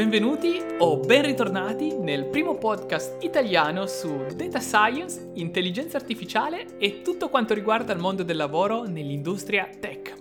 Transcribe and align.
Benvenuti 0.00 0.58
o 0.78 0.96
ben 0.96 1.26
ritornati 1.26 1.94
nel 1.94 2.24
primo 2.24 2.56
podcast 2.56 3.22
italiano 3.22 3.84
su 3.84 4.24
data 4.34 4.58
science, 4.58 5.28
intelligenza 5.34 5.98
artificiale 5.98 6.78
e 6.78 7.02
tutto 7.02 7.28
quanto 7.28 7.52
riguarda 7.52 7.92
il 7.92 7.98
mondo 7.98 8.22
del 8.22 8.38
lavoro 8.38 8.84
nell'industria 8.84 9.68
tech. 9.78 10.14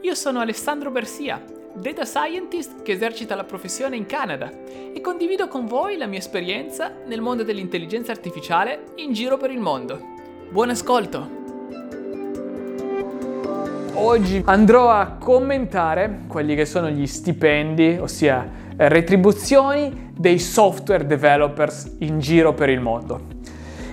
Io 0.00 0.16
sono 0.16 0.40
Alessandro 0.40 0.90
Bersia, 0.90 1.40
data 1.74 2.04
scientist 2.04 2.82
che 2.82 2.90
esercita 2.90 3.36
la 3.36 3.44
professione 3.44 3.94
in 3.94 4.06
Canada 4.06 4.50
e 4.92 5.00
condivido 5.00 5.46
con 5.46 5.66
voi 5.66 5.96
la 5.96 6.06
mia 6.06 6.18
esperienza 6.18 6.90
nel 7.06 7.20
mondo 7.20 7.44
dell'intelligenza 7.44 8.10
artificiale 8.10 8.86
in 8.96 9.12
giro 9.12 9.36
per 9.36 9.52
il 9.52 9.60
mondo. 9.60 10.00
Buon 10.50 10.70
ascolto! 10.70 11.42
Oggi 13.96 14.42
andrò 14.44 14.90
a 14.90 15.18
commentare 15.20 16.22
quelli 16.26 16.56
che 16.56 16.64
sono 16.66 16.90
gli 16.90 17.06
stipendi, 17.06 17.96
ossia 18.00 18.62
retribuzioni 18.76 20.12
dei 20.16 20.38
software 20.38 21.06
developers 21.06 21.96
in 21.98 22.18
giro 22.20 22.52
per 22.52 22.68
il 22.68 22.80
mondo. 22.80 23.32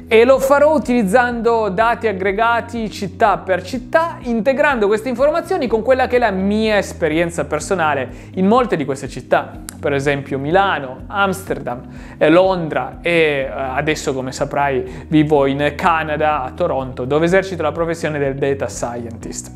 E 0.08 0.26
lo 0.26 0.40
farò 0.40 0.76
utilizzando 0.76 1.70
dati 1.70 2.06
aggregati 2.06 2.92
città 2.92 3.38
per 3.38 3.64
città, 3.64 4.18
integrando 4.24 4.88
queste 4.88 5.08
informazioni 5.08 5.68
con 5.68 5.84
quella 5.84 6.08
che 6.08 6.18
è 6.18 6.20
la 6.20 6.32
mia 6.32 6.78
esperienza 6.78 7.46
personale 7.46 8.10
in 8.34 8.46
molte 8.46 8.76
di 8.76 8.84
queste 8.84 9.08
città, 9.08 9.62
per 9.80 9.94
esempio 9.94 10.38
Milano, 10.38 11.04
Amsterdam, 11.08 11.84
eh, 12.18 12.30
Londra 12.30 12.98
e 13.02 13.12
eh, 13.12 13.50
adesso 13.50 14.14
come 14.14 14.34
saprai 14.34 15.06
vivo 15.08 15.46
in 15.46 15.76
Canada, 15.78 16.44
a 16.44 16.52
Toronto, 16.52 17.06
dove 17.06 17.24
esercito 17.24 17.62
la 17.62 17.72
professione 17.72 18.20
del 18.20 18.36
data 18.36 18.68
scientist. 18.68 19.52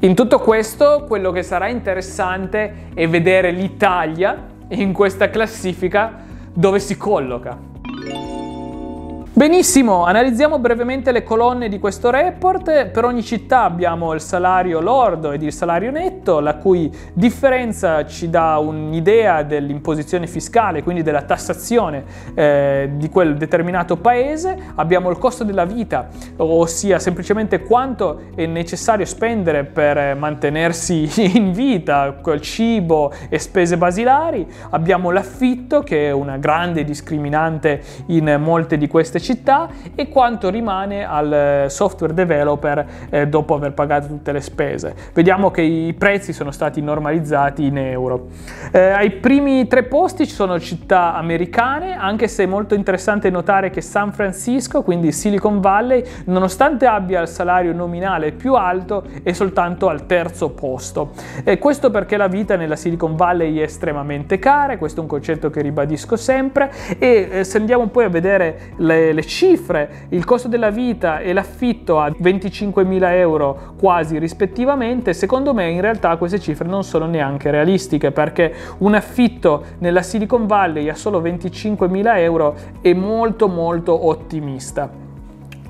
In 0.00 0.16
tutto 0.16 0.40
questo, 0.40 1.04
quello 1.06 1.30
che 1.30 1.44
sarà 1.44 1.68
interessante 1.68 2.88
è 2.94 3.06
vedere 3.06 3.52
l'Italia 3.52 4.52
in 4.68 4.92
questa 4.92 5.30
classifica 5.30 6.12
dove 6.52 6.78
si 6.78 6.96
colloca. 6.96 7.72
Benissimo, 9.36 10.04
analizziamo 10.04 10.60
brevemente 10.60 11.10
le 11.10 11.24
colonne 11.24 11.68
di 11.68 11.80
questo 11.80 12.10
report. 12.10 12.86
Per 12.86 13.04
ogni 13.04 13.24
città 13.24 13.64
abbiamo 13.64 14.12
il 14.12 14.20
salario 14.20 14.80
lordo 14.80 15.32
ed 15.32 15.42
il 15.42 15.52
salario 15.52 15.90
netto, 15.90 16.13
la 16.24 16.56
cui 16.56 16.90
differenza 17.12 18.06
ci 18.06 18.30
dà 18.30 18.58
un'idea 18.58 19.42
dell'imposizione 19.42 20.26
fiscale, 20.26 20.82
quindi 20.82 21.02
della 21.02 21.22
tassazione 21.22 22.04
eh, 22.34 22.90
di 22.94 23.08
quel 23.08 23.36
determinato 23.36 23.96
paese. 23.96 24.56
Abbiamo 24.76 25.10
il 25.10 25.18
costo 25.18 25.44
della 25.44 25.64
vita, 25.64 26.08
ossia 26.36 26.98
semplicemente 26.98 27.62
quanto 27.62 28.22
è 28.34 28.46
necessario 28.46 29.04
spendere 29.04 29.64
per 29.64 30.16
mantenersi 30.16 31.08
in 31.36 31.52
vita, 31.52 32.16
col 32.20 32.40
cibo 32.40 33.12
e 33.28 33.38
spese 33.38 33.76
basilari. 33.76 34.46
Abbiamo 34.70 35.10
l'affitto, 35.10 35.82
che 35.82 36.08
è 36.08 36.10
una 36.10 36.36
grande 36.38 36.84
discriminante 36.84 37.80
in 38.06 38.38
molte 38.40 38.76
di 38.78 38.88
queste 38.88 39.20
città 39.20 39.68
e 39.94 40.08
quanto 40.08 40.48
rimane 40.48 41.04
al 41.04 41.66
software 41.68 42.14
developer 42.14 42.86
eh, 43.10 43.26
dopo 43.28 43.54
aver 43.54 43.72
pagato 43.72 44.06
tutte 44.06 44.32
le 44.32 44.40
spese. 44.40 44.94
Vediamo 45.12 45.50
che 45.50 45.62
i 45.62 45.92
prezzi 45.92 46.13
sono 46.20 46.50
stati 46.50 46.80
normalizzati 46.80 47.66
in 47.66 47.78
euro. 47.78 48.28
Eh, 48.72 48.78
ai 48.78 49.10
primi 49.12 49.66
tre 49.66 49.84
posti 49.84 50.26
ci 50.26 50.34
sono 50.34 50.58
città 50.60 51.14
americane, 51.14 51.96
anche 51.96 52.28
se 52.28 52.44
è 52.44 52.46
molto 52.46 52.74
interessante 52.74 53.30
notare 53.30 53.70
che 53.70 53.80
San 53.80 54.12
Francisco, 54.12 54.82
quindi 54.82 55.12
Silicon 55.12 55.60
Valley, 55.60 56.04
nonostante 56.26 56.86
abbia 56.86 57.20
il 57.20 57.28
salario 57.28 57.72
nominale 57.72 58.32
più 58.32 58.54
alto, 58.54 59.04
è 59.22 59.32
soltanto 59.32 59.88
al 59.88 60.06
terzo 60.06 60.50
posto. 60.50 61.12
E 61.44 61.58
questo 61.58 61.90
perché 61.90 62.16
la 62.16 62.28
vita 62.28 62.56
nella 62.56 62.76
Silicon 62.76 63.16
Valley 63.16 63.58
è 63.58 63.62
estremamente 63.62 64.38
cara, 64.38 64.78
questo 64.78 65.00
è 65.00 65.02
un 65.02 65.08
concetto 65.08 65.50
che 65.50 65.62
ribadisco 65.62 66.16
sempre, 66.16 66.70
e 66.98 67.28
eh, 67.30 67.44
se 67.44 67.58
andiamo 67.58 67.86
poi 67.88 68.04
a 68.04 68.08
vedere 68.08 68.72
le, 68.76 69.12
le 69.12 69.24
cifre, 69.24 70.06
il 70.10 70.24
costo 70.24 70.48
della 70.48 70.70
vita 70.70 71.18
e 71.18 71.32
l'affitto 71.32 72.00
a 72.00 72.08
25.000 72.08 73.12
euro 73.12 73.74
quasi 73.78 74.18
rispettivamente, 74.18 75.12
secondo 75.12 75.54
me 75.54 75.68
in 75.68 75.80
realtà 75.80 76.03
queste 76.16 76.38
cifre 76.38 76.68
non 76.68 76.84
sono 76.84 77.06
neanche 77.06 77.50
realistiche 77.50 78.10
perché 78.10 78.54
un 78.78 78.94
affitto 78.94 79.64
nella 79.78 80.02
Silicon 80.02 80.46
Valley 80.46 80.88
a 80.88 80.94
solo 80.94 81.20
25.000 81.20 82.18
euro 82.18 82.54
è 82.80 82.92
molto 82.92 83.48
molto 83.48 84.06
ottimista. 84.06 85.02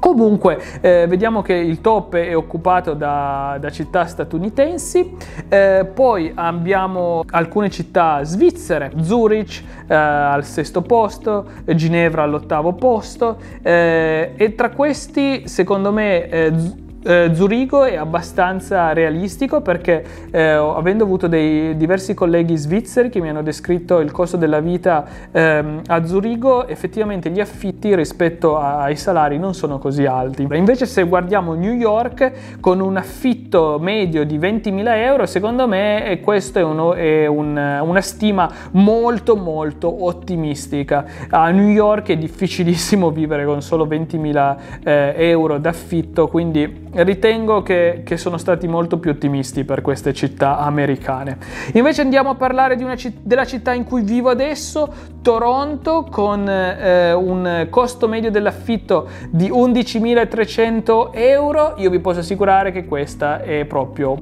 Comunque, 0.04 0.60
eh, 0.82 1.06
vediamo 1.08 1.40
che 1.40 1.54
il 1.54 1.80
top 1.80 2.16
è 2.16 2.36
occupato 2.36 2.92
da, 2.92 3.56
da 3.58 3.70
città 3.70 4.04
statunitensi, 4.04 5.16
eh, 5.48 5.88
poi 5.94 6.30
abbiamo 6.34 7.24
alcune 7.30 7.70
città 7.70 8.22
svizzere, 8.22 8.92
Zurich 9.00 9.62
eh, 9.86 9.94
al 9.94 10.44
sesto 10.44 10.82
posto, 10.82 11.46
Ginevra 11.64 12.24
all'ottavo 12.24 12.74
posto, 12.74 13.38
eh, 13.62 14.32
e 14.36 14.54
tra 14.54 14.68
questi, 14.68 15.48
secondo 15.48 15.90
me, 15.90 16.83
eh, 17.04 17.14
eh, 17.24 17.34
Zurigo 17.34 17.84
è 17.84 17.96
abbastanza 17.96 18.92
realistico 18.92 19.60
perché 19.60 20.04
eh, 20.30 20.42
avendo 20.42 21.04
avuto 21.04 21.26
dei 21.26 21.76
diversi 21.76 22.14
colleghi 22.14 22.56
svizzeri 22.56 23.08
che 23.08 23.20
mi 23.20 23.28
hanno 23.28 23.42
descritto 23.42 24.00
il 24.00 24.10
costo 24.10 24.36
della 24.36 24.60
vita 24.60 25.04
ehm, 25.30 25.82
a 25.86 26.04
Zurigo, 26.04 26.66
effettivamente 26.66 27.30
gli 27.30 27.40
affitti 27.40 27.94
rispetto 27.94 28.58
ai 28.58 28.96
salari 28.96 29.38
non 29.38 29.54
sono 29.54 29.78
così 29.78 30.04
alti. 30.04 30.46
Invece 30.50 30.86
se 30.86 31.04
guardiamo 31.04 31.54
New 31.54 31.72
York 31.72 32.58
con 32.60 32.80
un 32.80 32.96
affitto 32.96 33.78
medio 33.80 34.24
di 34.24 34.38
20.000 34.38 34.96
euro, 34.96 35.26
secondo 35.26 35.66
me 35.68 36.18
questo 36.22 36.58
è, 36.58 36.62
uno, 36.62 36.94
è 36.94 37.26
un, 37.26 37.56
una 37.82 38.00
stima 38.00 38.50
molto 38.72 39.36
molto 39.36 40.04
ottimistica. 40.04 41.04
A 41.30 41.50
New 41.50 41.68
York 41.68 42.08
è 42.08 42.16
difficilissimo 42.16 43.10
vivere 43.10 43.44
con 43.44 43.62
solo 43.62 43.86
20.000 43.86 44.56
eh, 44.82 45.14
euro 45.16 45.58
d'affitto, 45.58 46.28
quindi 46.28 46.92
ritengo 46.96 47.62
che, 47.62 48.02
che, 48.04 48.16
sono 48.16 48.36
stati 48.38 48.68
molto 48.68 48.98
più 48.98 49.10
ottimisti 49.10 49.64
per 49.64 49.80
queste 49.80 50.12
città 50.12 50.58
americane. 50.58 51.38
Invece 51.72 52.02
andiamo 52.02 52.30
a 52.30 52.34
parlare 52.34 52.76
citt- 52.96 53.18
della 53.22 53.44
città 53.44 53.72
in 53.72 53.84
cui 53.84 54.02
vivo 54.02 54.30
adesso, 54.30 54.92
Toronto, 55.22 56.06
con 56.10 56.48
eh, 56.48 57.12
un 57.12 57.66
costo 57.70 58.08
medio 58.08 58.30
dell'affitto 58.30 59.08
di 59.30 59.50
11.300 59.50 61.10
euro. 61.12 61.74
Io 61.78 61.90
vi 61.90 61.98
posso 61.98 62.20
assicurare 62.20 62.70
che 62.72 62.84
questa 62.84 63.42
è 63.42 63.64
proprio 63.64 64.18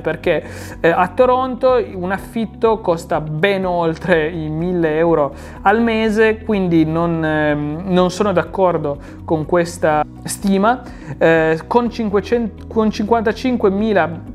perché 0.00 0.44
eh, 0.80 0.88
a 0.88 1.08
Toronto 1.08 1.80
un 1.94 2.10
affitto 2.10 2.80
costa 2.80 3.20
ben 3.20 3.64
oltre 3.64 4.28
i 4.28 4.48
1000 4.48 4.98
euro 4.98 5.32
al 5.62 5.80
mese, 5.80 6.38
quindi 6.38 6.84
non, 6.84 7.24
eh, 7.24 7.54
non 7.54 8.10
sono 8.10 8.32
d'accordo 8.32 8.98
con 9.24 9.46
questa 9.46 10.04
stima. 10.24 10.82
Eh, 11.18 11.60
con, 11.66 11.88
500, 11.90 12.66
con 12.66 12.88
55.000 12.88 14.34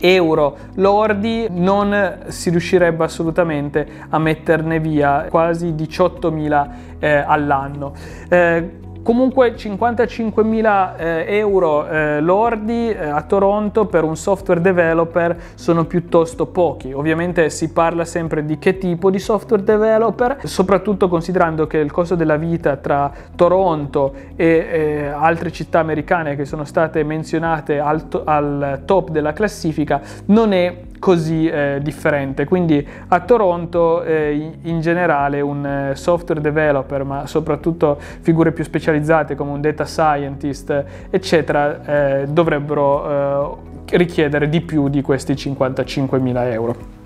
euro 0.00 0.56
lordi 0.74 1.46
non 1.50 2.18
si 2.28 2.50
riuscirebbe 2.50 3.04
assolutamente 3.04 3.86
a 4.08 4.18
metterne 4.18 4.78
via 4.78 5.26
quasi 5.28 5.72
18.000 5.72 6.68
eh, 6.98 7.16
all'anno. 7.16 7.92
Eh, 8.28 8.86
Comunque 9.08 9.54
55.000 9.54 10.98
eh, 10.98 11.24
euro 11.38 11.88
eh, 11.88 12.20
lordi 12.20 12.90
eh, 12.90 13.06
a 13.06 13.22
Toronto 13.22 13.86
per 13.86 14.04
un 14.04 14.18
software 14.18 14.60
developer 14.60 15.34
sono 15.54 15.86
piuttosto 15.86 16.44
pochi. 16.44 16.92
Ovviamente 16.92 17.48
si 17.48 17.72
parla 17.72 18.04
sempre 18.04 18.44
di 18.44 18.58
che 18.58 18.76
tipo 18.76 19.08
di 19.10 19.18
software 19.18 19.62
developer, 19.62 20.40
soprattutto 20.44 21.08
considerando 21.08 21.66
che 21.66 21.78
il 21.78 21.90
costo 21.90 22.16
della 22.16 22.36
vita 22.36 22.76
tra 22.76 23.10
Toronto 23.34 24.12
e 24.36 24.44
eh, 24.46 25.06
altre 25.06 25.52
città 25.52 25.78
americane 25.78 26.36
che 26.36 26.44
sono 26.44 26.64
state 26.64 27.02
menzionate 27.02 27.78
al, 27.78 28.08
to- 28.08 28.24
al 28.26 28.82
top 28.84 29.08
della 29.08 29.32
classifica 29.32 30.02
non 30.26 30.52
è 30.52 30.80
così 30.98 31.48
eh, 31.48 31.78
differente. 31.82 32.44
Quindi 32.44 32.86
a 33.08 33.20
Toronto 33.20 34.02
eh, 34.02 34.52
in 34.62 34.80
generale 34.80 35.40
un 35.40 35.64
eh, 35.64 35.96
software 35.96 36.40
developer, 36.40 37.04
ma 37.04 37.26
soprattutto 37.26 37.98
figure 38.20 38.52
più 38.52 38.64
specializzate 38.64 39.34
come 39.34 39.52
un 39.52 39.60
data 39.60 39.84
scientist, 39.84 40.84
eccetera, 41.10 42.20
eh, 42.20 42.26
dovrebbero 42.28 43.56
eh, 43.90 43.96
richiedere 43.96 44.48
di 44.48 44.60
più 44.60 44.88
di 44.88 45.02
questi 45.02 45.32
55.000 45.32 46.52
euro. 46.52 46.97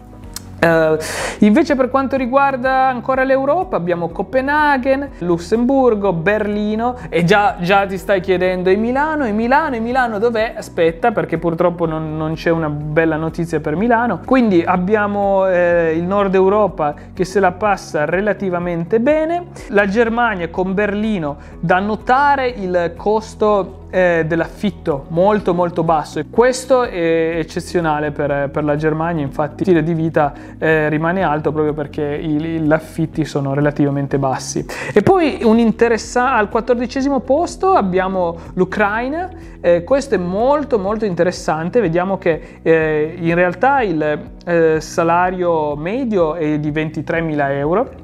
Uh, 0.63 0.97
invece 1.41 1.75
per 1.75 1.91
quanto 1.91 2.17
riguarda 2.17 2.87
ancora 2.87 3.25
l'Europa 3.25 3.75
abbiamo 3.75 4.11
Copenaghen, 4.11 5.11
Lussemburgo, 5.19 6.13
Berlino 6.13 6.97
e 7.09 7.25
già, 7.25 7.57
già, 7.59 7.85
ti 7.85 7.99
stai 7.99 8.21
chiedendo 8.21 8.71
e 8.71 8.77
Milano, 8.77 9.27
e 9.27 9.33
Milano, 9.33 9.75
e 9.75 9.81
Milano 9.81 10.19
dov'è? 10.19 10.55
Aspetta 10.57 11.11
perché 11.11 11.39
purtroppo 11.39 11.85
non, 11.85 12.17
non 12.17 12.35
c'è 12.35 12.51
una 12.51 12.69
bella 12.69 13.17
notizia 13.17 13.59
per 13.59 13.75
Milano. 13.75 14.21
Quindi 14.25 14.63
abbiamo 14.63 15.49
eh, 15.49 15.95
il 15.97 16.05
nord 16.05 16.33
Europa 16.37 16.95
che 17.13 17.25
se 17.25 17.41
la 17.41 17.51
passa 17.51 18.05
relativamente 18.05 19.01
bene, 19.01 19.47
la 19.71 19.89
Germania 19.89 20.49
con 20.49 20.75
Berlino 20.75 21.39
da 21.59 21.81
notare 21.81 22.47
il 22.47 22.93
costo 22.97 23.82
eh, 23.93 24.25
dell'affitto 24.27 25.05
molto 25.09 25.53
molto 25.53 25.85
basso. 25.85 26.19
E 26.19 26.27
questo 26.31 26.83
è 26.85 27.37
eccezionale 27.37 28.11
per, 28.11 28.49
per 28.51 28.65
la 28.65 28.77
Germania, 28.77 29.23
infatti 29.23 29.63
il 29.63 29.69
stile 29.69 29.83
di 29.83 29.95
vita 29.95 30.33
eh, 30.59 30.89
rimane 30.89 31.23
alto 31.23 31.53
proprio 31.53 31.75
perché 31.75 32.19
gli 32.19 32.73
affitti 32.73 33.25
sono 33.25 33.53
relativamente 33.53 34.19
bassi. 34.19 34.65
E 34.93 35.03
poi 35.03 35.47
interessa- 35.61 36.35
al 36.35 36.49
quattordicesimo 36.49 37.21
posto 37.21 37.73
abbiamo 37.73 38.37
l'Ucraina, 38.55 39.31
eh, 39.61 39.85
questo 39.85 40.15
è 40.15 40.19
molto 40.19 40.79
molto 40.79 41.05
interessante, 41.05 41.81
vediamo 41.81 42.17
che 42.17 42.61
eh, 42.63 43.15
in 43.19 43.35
realtà 43.35 43.83
il 43.83 44.31
eh, 44.45 44.81
salario 44.81 45.77
medio 45.77 46.35
è 46.35 46.59
di 46.59 46.71
23.000 46.71 47.51
euro 47.51 48.02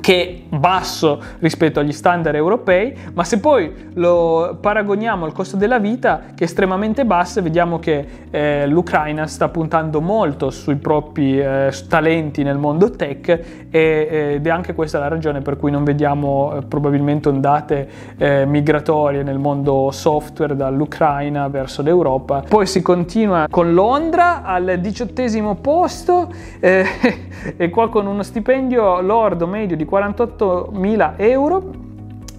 che 0.00 0.44
è 0.50 0.56
basso 0.56 1.20
rispetto 1.38 1.80
agli 1.80 1.92
standard 1.92 2.36
europei, 2.36 2.94
ma 3.12 3.24
se 3.24 3.40
poi 3.40 3.90
lo 3.94 4.58
paragoniamo 4.60 5.24
al 5.24 5.32
costo 5.32 5.56
della 5.56 5.78
vita, 5.78 6.20
che 6.34 6.44
è 6.44 6.46
estremamente 6.46 7.04
basso, 7.04 7.42
vediamo 7.42 7.78
che 7.78 8.06
eh, 8.30 8.66
l'Ucraina 8.66 9.26
sta 9.26 9.48
puntando 9.48 10.00
molto 10.00 10.50
sui 10.50 10.76
propri 10.76 11.40
eh, 11.40 11.72
talenti 11.88 12.42
nel 12.42 12.58
mondo 12.58 12.90
tech 12.90 13.28
e, 13.70 14.34
ed 14.34 14.46
è 14.46 14.50
anche 14.50 14.74
questa 14.74 14.98
la 14.98 15.08
ragione 15.08 15.40
per 15.40 15.56
cui 15.56 15.70
non 15.70 15.84
vediamo 15.84 16.56
eh, 16.56 16.62
probabilmente 16.62 17.28
ondate 17.28 17.88
eh, 18.16 18.44
migratorie 18.46 19.22
nel 19.22 19.38
mondo 19.38 19.90
software 19.90 20.56
dall'Ucraina 20.56 21.48
verso 21.48 21.82
l'Europa. 21.82 22.44
Poi 22.48 22.66
si 22.66 22.82
continua 22.82 23.46
con 23.50 23.74
Londra 23.74 24.42
al 24.42 24.78
diciottesimo 24.80 25.56
posto 25.56 26.32
eh, 26.60 26.84
e 27.56 27.70
qua 27.70 27.88
con 27.88 28.06
uno 28.06 28.22
stipendio 28.22 29.00
lordo 29.00 29.46
medio 29.46 29.76
di 29.76 29.83
48.000 29.90 31.14
euro 31.16 31.82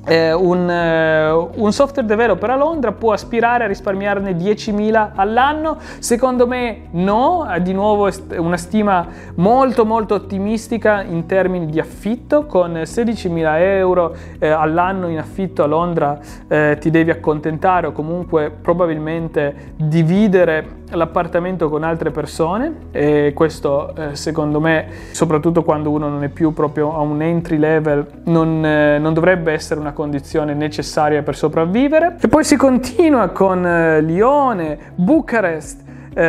eh, 0.05 0.33
un, 0.33 0.69
eh, 0.69 1.31
un, 1.31 1.73
software 1.73 2.07
developer 2.07 2.49
a 2.51 2.55
Londra 2.55 2.91
può 2.91 3.11
aspirare 3.11 3.63
a 3.63 3.67
risparmiarne 3.67 4.33
10.000 4.33 5.11
all'anno? 5.15 5.77
Secondo 5.99 6.47
me 6.47 6.87
no, 6.91 7.47
di 7.61 7.73
nuovo 7.73 8.09
una 8.37 8.57
stima 8.57 9.07
molto 9.35 9.83
molto 9.83 10.13
ottimistica 10.13 11.01
in 11.01 11.25
termini 11.25 11.65
di 11.65 11.79
affitto, 11.79 12.45
con 12.45 12.73
16.000 12.73 13.59
euro 13.59 14.15
eh, 14.37 14.47
all'anno 14.47 15.07
in 15.07 15.17
affitto 15.17 15.63
a 15.63 15.65
Londra 15.65 16.19
eh, 16.47 16.77
ti 16.79 16.91
devi 16.91 17.09
accontentare 17.09 17.87
o 17.87 17.91
comunque 17.91 18.51
probabilmente 18.51 19.73
dividere 19.75 20.83
l'appartamento 20.91 21.69
con 21.69 21.83
altre 21.83 22.11
persone 22.11 22.87
e 22.91 23.31
questo 23.33 23.95
eh, 23.95 24.15
secondo 24.15 24.59
me 24.59 24.87
soprattutto 25.11 25.63
quando 25.63 25.89
uno 25.89 26.07
non 26.07 26.23
è 26.23 26.29
più 26.29 26.53
proprio 26.53 26.95
a 26.95 27.01
un 27.01 27.21
entry 27.21 27.57
level 27.57 28.05
non, 28.25 28.63
eh, 28.65 28.99
non 28.99 29.13
dovrebbe 29.13 29.51
essere 29.51 29.79
una 29.79 29.93
condizione 29.93 30.53
necessaria 30.53 31.23
per 31.23 31.35
sopravvivere 31.35 32.17
e 32.21 32.27
poi 32.27 32.43
si 32.43 32.55
continua 32.55 33.29
con 33.29 33.65
eh, 33.65 34.01
Lione, 34.01 34.77
Bucarest 34.95 35.83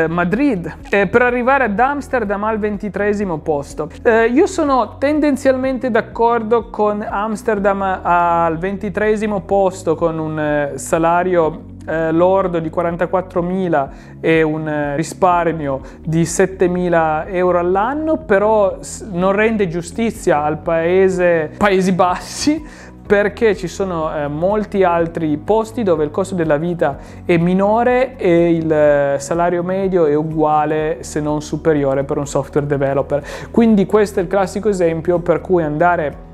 Madrid 0.08 0.78
eh, 0.90 1.06
per 1.06 1.22
arrivare 1.22 1.64
ad 1.64 1.78
Amsterdam 1.78 2.42
al 2.42 2.58
ventitresimo 2.58 3.38
posto. 3.38 3.88
Eh, 4.02 4.26
io 4.26 4.46
sono 4.48 4.98
tendenzialmente 4.98 5.92
d'accordo 5.92 6.70
con 6.70 7.06
Amsterdam 7.08 8.00
al 8.02 8.58
ventitresimo 8.58 9.42
posto 9.42 9.94
con 9.94 10.18
un 10.18 10.40
eh, 10.40 10.72
salario 10.74 11.74
eh, 11.86 12.12
lordo 12.12 12.58
di 12.58 12.68
44.000 12.68 13.88
e 14.20 14.42
un 14.42 14.68
eh, 14.68 14.96
risparmio 14.96 15.80
di 16.04 16.22
7.000 16.22 17.26
euro 17.28 17.58
all'anno, 17.58 18.18
però 18.18 18.78
non 19.12 19.32
rende 19.32 19.68
giustizia 19.68 20.42
al 20.42 20.58
paese 20.58 21.50
Paesi 21.56 21.92
Bassi 21.92 22.64
perché 23.06 23.54
ci 23.54 23.68
sono 23.68 24.14
eh, 24.14 24.26
molti 24.26 24.82
altri 24.82 25.36
posti 25.36 25.84
dove 25.84 26.02
il 26.02 26.10
costo 26.10 26.34
della 26.34 26.56
vita 26.56 26.98
è 27.24 27.36
minore 27.36 28.16
e 28.16 28.50
il 28.50 28.70
eh, 28.70 29.16
salario 29.20 29.62
medio 29.62 30.06
è 30.06 30.14
uguale 30.14 30.98
se 31.00 31.20
non 31.20 31.40
superiore 31.40 32.02
per 32.02 32.18
un 32.18 32.26
software 32.26 32.66
developer. 32.66 33.22
Quindi 33.50 33.86
questo 33.86 34.18
è 34.18 34.22
il 34.22 34.28
classico 34.28 34.68
esempio 34.68 35.20
per 35.20 35.40
cui 35.40 35.62
andare 35.62 36.24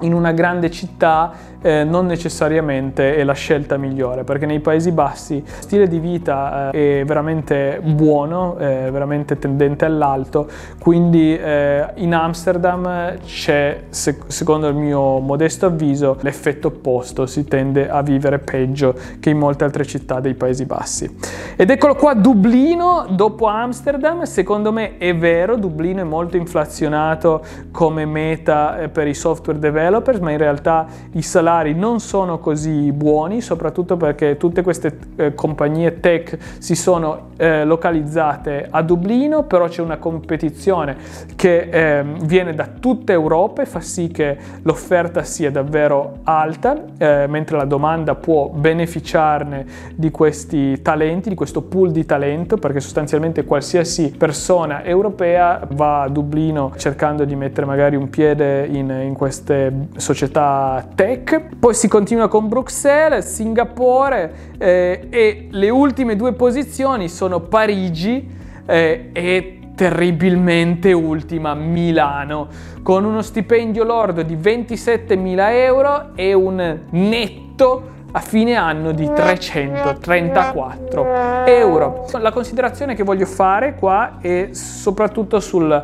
in 0.00 0.12
una 0.12 0.32
grande 0.32 0.70
città 0.70 1.32
eh, 1.64 1.82
non 1.82 2.04
necessariamente 2.04 3.16
è 3.16 3.24
la 3.24 3.32
scelta 3.32 3.78
migliore, 3.78 4.22
perché 4.22 4.44
nei 4.44 4.60
Paesi 4.60 4.92
Bassi 4.92 5.36
il 5.36 5.42
stile 5.46 5.88
di 5.88 5.98
vita 5.98 6.70
eh, 6.70 7.00
è 7.00 7.04
veramente 7.06 7.80
buono, 7.82 8.56
è 8.58 8.90
veramente 8.90 9.38
tendente 9.38 9.86
all'alto, 9.86 10.46
quindi 10.78 11.34
eh, 11.34 11.86
in 11.94 12.14
Amsterdam 12.14 13.16
c'è, 13.24 13.84
se, 13.88 14.18
secondo 14.26 14.68
il 14.68 14.74
mio 14.74 15.20
modesto 15.20 15.64
avviso, 15.64 16.18
l'effetto 16.20 16.68
opposto, 16.68 17.24
si 17.24 17.44
tende 17.44 17.88
a 17.88 18.02
vivere 18.02 18.40
peggio 18.40 18.94
che 19.18 19.30
in 19.30 19.38
molte 19.38 19.64
altre 19.64 19.86
città 19.86 20.20
dei 20.20 20.34
Paesi 20.34 20.66
Bassi. 20.66 21.16
Ed 21.56 21.70
eccolo 21.70 21.94
qua, 21.94 22.12
Dublino 22.12 23.06
dopo 23.08 23.46
Amsterdam, 23.46 24.24
secondo 24.24 24.70
me 24.70 24.98
è 24.98 25.16
vero, 25.16 25.56
Dublino 25.56 26.02
è 26.02 26.04
molto 26.04 26.36
inflazionato 26.36 27.42
come 27.70 28.04
meta 28.04 28.80
eh, 28.80 28.88
per 28.90 29.06
i 29.06 29.14
software 29.14 29.58
developers, 29.58 30.18
ma 30.18 30.30
in 30.30 30.38
realtà 30.38 30.86
i 31.12 31.22
salari 31.22 31.52
salari 31.54 31.74
non 31.74 32.00
sono 32.00 32.38
così 32.38 32.90
buoni, 32.90 33.40
soprattutto 33.40 33.96
perché 33.96 34.36
tutte 34.36 34.62
queste 34.62 34.98
eh, 35.16 35.34
compagnie 35.34 36.00
tech 36.00 36.36
si 36.58 36.74
sono 36.74 37.28
eh, 37.36 37.64
localizzate 37.64 38.66
a 38.68 38.82
Dublino, 38.82 39.44
però 39.44 39.68
c'è 39.68 39.80
una 39.80 39.98
competizione 39.98 40.96
che 41.36 41.68
eh, 41.70 42.04
viene 42.22 42.54
da 42.54 42.66
tutta 42.66 43.12
Europa 43.12 43.62
e 43.62 43.66
fa 43.66 43.80
sì 43.80 44.08
che 44.08 44.36
l'offerta 44.62 45.22
sia 45.22 45.50
davvero 45.50 46.18
alta, 46.24 46.76
eh, 46.98 47.26
mentre 47.28 47.56
la 47.56 47.64
domanda 47.64 48.14
può 48.14 48.48
beneficiarne 48.48 49.66
di 49.94 50.10
questi 50.10 50.82
talenti, 50.82 51.28
di 51.28 51.34
questo 51.34 51.62
pool 51.62 51.92
di 51.92 52.04
talento, 52.04 52.56
perché 52.56 52.80
sostanzialmente 52.80 53.44
qualsiasi 53.44 54.12
persona 54.16 54.84
europea 54.84 55.66
va 55.70 56.02
a 56.02 56.08
Dublino 56.08 56.72
cercando 56.76 57.24
di 57.24 57.36
mettere 57.36 57.66
magari 57.66 57.96
un 57.96 58.10
piede 58.10 58.66
in, 58.66 58.90
in 58.90 59.14
queste 59.14 59.88
società 59.96 60.84
tech 60.94 61.43
poi 61.58 61.74
si 61.74 61.88
continua 61.88 62.28
con 62.28 62.48
Bruxelles, 62.48 63.32
Singapore 63.32 64.52
eh, 64.58 65.06
e 65.08 65.48
le 65.50 65.70
ultime 65.70 66.16
due 66.16 66.34
posizioni 66.34 67.08
sono 67.08 67.40
Parigi 67.40 68.28
eh, 68.66 69.10
e 69.12 69.58
terribilmente 69.74 70.92
ultima 70.92 71.54
Milano, 71.54 72.48
con 72.82 73.04
uno 73.04 73.22
stipendio 73.22 73.84
lordo 73.84 74.22
di 74.22 74.36
27.000 74.36 75.52
euro 75.52 76.10
e 76.14 76.32
un 76.32 76.78
netto 76.90 77.90
a 78.12 78.20
fine 78.20 78.54
anno 78.54 78.92
di 78.92 79.10
334 79.12 81.44
euro. 81.46 82.06
La 82.20 82.30
considerazione 82.30 82.94
che 82.94 83.02
voglio 83.02 83.26
fare 83.26 83.74
qua 83.74 84.18
è 84.20 84.50
soprattutto 84.52 85.40
sullo 85.40 85.82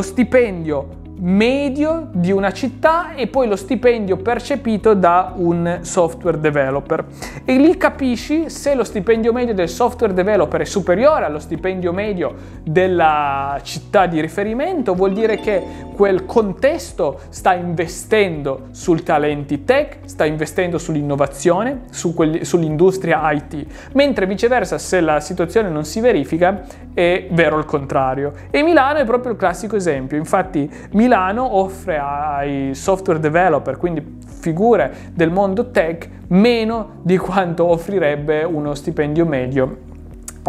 stipendio 0.00 0.97
medio 1.20 2.08
di 2.12 2.30
una 2.30 2.52
città 2.52 3.14
e 3.14 3.26
poi 3.26 3.48
lo 3.48 3.56
stipendio 3.56 4.16
percepito 4.16 4.94
da 4.94 5.32
un 5.36 5.78
software 5.82 6.38
developer. 6.40 7.04
E 7.44 7.56
lì 7.56 7.76
capisci 7.76 8.48
se 8.50 8.74
lo 8.74 8.84
stipendio 8.84 9.32
medio 9.32 9.54
del 9.54 9.68
software 9.68 10.12
developer 10.12 10.60
è 10.60 10.64
superiore 10.64 11.24
allo 11.24 11.38
stipendio 11.38 11.92
medio 11.92 12.34
della 12.62 13.58
città 13.62 14.06
di 14.06 14.20
riferimento, 14.20 14.94
vuol 14.94 15.12
dire 15.12 15.36
che 15.36 15.62
quel 15.94 16.26
contesto 16.26 17.20
sta 17.28 17.54
investendo 17.54 18.68
sul 18.70 19.02
talenti 19.02 19.64
tech, 19.64 19.98
sta 20.04 20.24
investendo 20.24 20.78
sull'innovazione, 20.78 21.82
su 21.90 22.14
quelli, 22.14 22.44
sull'industria 22.44 23.30
IT, 23.32 23.66
mentre 23.92 24.26
viceversa 24.26 24.78
se 24.78 25.00
la 25.00 25.20
situazione 25.20 25.68
non 25.68 25.84
si 25.84 26.00
verifica 26.00 26.64
è 26.94 27.28
vero 27.30 27.58
il 27.58 27.64
contrario. 27.64 28.32
E 28.50 28.62
Milano 28.62 28.98
è 28.98 29.04
proprio 29.04 29.32
il 29.32 29.38
classico 29.38 29.76
esempio, 29.76 30.16
infatti 30.16 30.68
Milano 31.08 31.56
offre 31.56 31.98
ai 31.98 32.74
software 32.74 33.18
developer, 33.18 33.78
quindi 33.78 34.18
figure 34.26 34.92
del 35.14 35.30
mondo 35.30 35.70
tech, 35.70 36.06
meno 36.28 36.96
di 37.00 37.16
quanto 37.16 37.64
offrirebbe 37.64 38.44
uno 38.44 38.74
stipendio 38.74 39.24
medio 39.24 39.78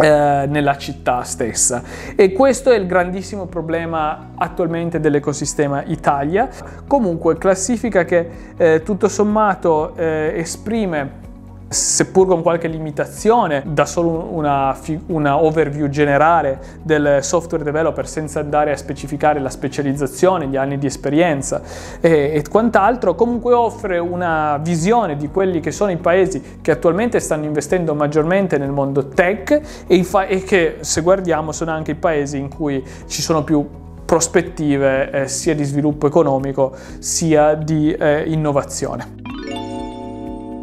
eh, 0.01 0.45
nella 0.49 0.75
città 0.75 1.23
stessa. 1.23 1.81
E 2.13 2.33
questo 2.33 2.71
è 2.71 2.75
il 2.75 2.87
grandissimo 2.87 3.45
problema 3.45 4.31
attualmente 4.35 4.99
dell'ecosistema 4.99 5.83
Italia. 5.85 6.49
Comunque 6.85 7.37
classifica 7.37 8.03
che 8.03 8.29
eh, 8.57 8.81
tutto 8.83 9.07
sommato 9.07 9.95
eh, 9.95 10.33
esprime 10.35 11.27
seppur 11.69 12.25
con 12.25 12.41
qualche 12.41 12.67
limitazione, 12.67 13.63
da 13.67 13.85
solo 13.85 14.29
una, 14.31 14.75
una, 15.07 15.37
overview 15.41 15.87
generale 15.87 16.59
del 16.81 17.19
software 17.21 17.63
developer 17.63 18.07
senza 18.07 18.39
andare 18.39 18.71
a 18.71 18.75
specificare 18.75 19.39
la 19.39 19.51
specializzazione, 19.51 20.47
gli 20.47 20.55
anni 20.55 20.79
di 20.79 20.87
esperienza 20.87 21.61
e, 22.01 22.31
e, 22.33 22.43
quant'altro, 22.49 23.13
comunque 23.13 23.53
offre 23.53 23.99
una 23.99 24.57
visione 24.57 25.15
di 25.15 25.29
quelli 25.29 25.59
che 25.59 25.71
sono 25.71 25.91
i 25.91 25.97
paesi 25.97 26.57
che 26.61 26.71
attualmente 26.71 27.19
stanno 27.19 27.45
investendo 27.45 27.93
maggiormente 27.93 28.57
nel 28.57 28.71
mondo 28.71 29.07
tech 29.07 29.61
e, 29.85 30.03
fa- 30.03 30.25
e 30.25 30.43
che 30.43 30.77
se 30.79 31.01
guardiamo 31.01 31.51
sono 31.51 31.71
anche 31.71 31.91
i 31.91 31.95
paesi 31.95 32.37
in 32.37 32.49
cui 32.49 32.83
ci 33.07 33.21
sono 33.21 33.43
più 33.43 33.67
prospettive 34.05 35.11
eh, 35.11 35.27
sia 35.27 35.53
di 35.53 35.63
sviluppo 35.63 36.07
economico 36.07 36.75
sia 36.97 37.53
di 37.53 37.93
eh, 37.93 38.23
innovazione. 38.25 39.28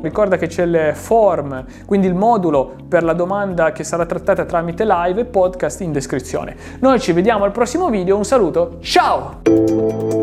Ricorda 0.06 0.36
che 0.36 0.46
c'è 0.46 0.62
il 0.62 0.90
form, 0.94 1.64
quindi 1.84 2.06
il 2.06 2.14
modulo 2.14 2.74
per 2.88 3.02
la 3.02 3.12
domanda 3.12 3.72
che 3.72 3.84
sarà 3.84 4.06
trattata 4.06 4.44
tramite 4.44 4.84
live 4.84 5.20
e 5.20 5.24
podcast 5.24 5.80
in 5.80 5.92
descrizione. 5.92 6.56
Noi 6.80 7.00
ci 7.00 7.12
vediamo 7.12 7.44
al 7.44 7.52
prossimo 7.52 7.90
video, 7.90 8.16
un 8.16 8.24
saluto, 8.24 8.78
ciao! 8.80 10.15